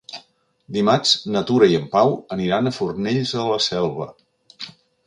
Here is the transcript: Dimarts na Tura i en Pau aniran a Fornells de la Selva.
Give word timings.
Dimarts 0.77 1.11
na 1.35 1.43
Tura 1.51 1.69
i 1.75 1.79
en 1.81 1.85
Pau 1.93 2.17
aniran 2.37 2.71
a 2.71 2.75
Fornells 2.79 3.37
de 3.39 3.47
la 3.53 3.63
Selva. 3.71 4.11